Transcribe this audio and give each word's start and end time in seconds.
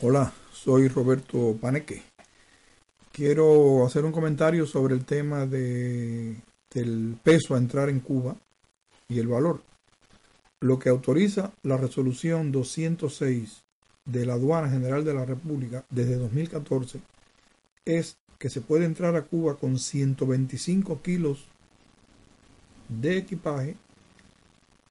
Hola, 0.00 0.32
soy 0.52 0.86
Roberto 0.86 1.56
Paneque. 1.60 2.04
Quiero 3.10 3.84
hacer 3.84 4.04
un 4.04 4.12
comentario 4.12 4.64
sobre 4.64 4.94
el 4.94 5.04
tema 5.04 5.44
de, 5.44 6.36
del 6.72 7.18
peso 7.20 7.56
a 7.56 7.58
entrar 7.58 7.88
en 7.88 7.98
Cuba 7.98 8.36
y 9.08 9.18
el 9.18 9.26
valor. 9.26 9.60
Lo 10.60 10.78
que 10.78 10.88
autoriza 10.88 11.50
la 11.64 11.76
resolución 11.78 12.52
206 12.52 13.64
de 14.04 14.24
la 14.24 14.34
Aduana 14.34 14.70
General 14.70 15.04
de 15.04 15.14
la 15.14 15.24
República 15.24 15.84
desde 15.90 16.14
2014 16.14 17.00
es 17.84 18.18
que 18.38 18.50
se 18.50 18.60
puede 18.60 18.84
entrar 18.84 19.16
a 19.16 19.22
Cuba 19.22 19.56
con 19.56 19.80
125 19.80 21.02
kilos 21.02 21.48
de 22.88 23.16
equipaje 23.16 23.76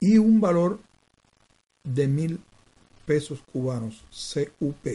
y 0.02 0.18
un 0.18 0.42
valor 0.42 0.82
de 1.86 2.10
mil 2.10 2.42
pesos 3.08 3.42
cubanos, 3.42 4.04
CUP. 4.60 4.86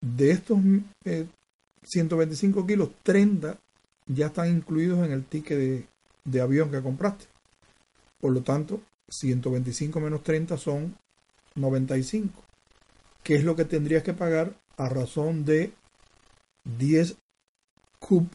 De 0.00 0.30
estos 0.30 0.60
125 1.82 2.60
eh, 2.60 2.66
kilos, 2.66 2.90
30 3.02 3.58
ya 4.06 4.26
están 4.26 4.48
incluidos 4.48 5.04
en 5.04 5.12
el 5.12 5.24
ticket 5.24 5.88
de, 6.24 6.40
avión 6.40 6.70
que 6.70 6.80
compraste. 6.80 7.26
Por 8.20 8.32
lo 8.32 8.42
tanto, 8.42 8.80
125 9.08 9.98
menos 9.98 10.22
30 10.22 10.56
son 10.56 10.96
95, 11.56 12.40
que 13.24 13.34
es 13.34 13.44
lo 13.44 13.56
que 13.56 13.64
tendrías 13.64 14.04
que 14.04 14.14
pagar 14.14 14.54
a 14.76 14.88
razón 14.88 15.44
de 15.44 15.72
10 16.78 17.16
CUP 17.98 18.32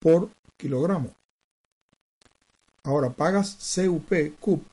por 0.00 0.30
kilogramo. 0.56 1.14
Ahora 2.82 3.10
pagas 3.10 3.56
CUP, 3.76 4.12
CUP, 4.40 4.64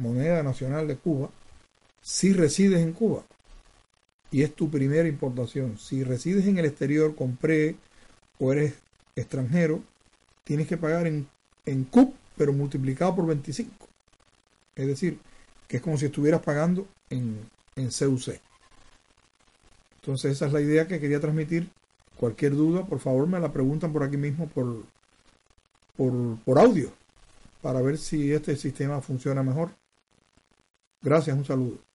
moneda 0.00 0.42
nacional 0.42 0.88
de 0.88 0.96
Cuba, 0.96 1.30
si 2.02 2.32
resides 2.32 2.80
en 2.80 2.92
Cuba 2.92 3.24
y 4.30 4.42
es 4.42 4.54
tu 4.54 4.70
primera 4.70 5.08
importación. 5.08 5.78
Si 5.78 6.04
resides 6.04 6.46
en 6.46 6.58
el 6.58 6.64
exterior, 6.64 7.14
compré 7.14 7.76
o 8.38 8.52
eres 8.52 8.74
extranjero, 9.16 9.82
tienes 10.44 10.66
que 10.66 10.76
pagar 10.76 11.06
en, 11.06 11.28
en 11.66 11.84
CUP, 11.84 12.14
pero 12.36 12.52
multiplicado 12.52 13.14
por 13.16 13.26
25. 13.26 13.70
Es 14.76 14.86
decir, 14.86 15.18
que 15.68 15.76
es 15.76 15.82
como 15.82 15.98
si 15.98 16.06
estuvieras 16.06 16.42
pagando 16.42 16.86
en, 17.10 17.38
en 17.76 17.88
CUC. 17.90 18.40
Entonces 19.96 20.32
esa 20.32 20.46
es 20.46 20.52
la 20.52 20.60
idea 20.60 20.88
que 20.88 21.00
quería 21.00 21.20
transmitir. 21.20 21.68
Cualquier 22.16 22.52
duda, 22.52 22.86
por 22.86 23.00
favor, 23.00 23.26
me 23.26 23.40
la 23.40 23.52
preguntan 23.52 23.92
por 23.92 24.02
aquí 24.02 24.16
mismo 24.16 24.46
por, 24.48 24.84
por, 25.96 26.38
por 26.44 26.58
audio 26.58 26.92
para 27.62 27.80
ver 27.82 27.98
si 27.98 28.32
este 28.32 28.56
sistema 28.56 29.00
funciona 29.00 29.42
mejor. 29.42 29.70
Gracias, 31.02 31.36
un 31.36 31.44
saludo. 31.44 31.89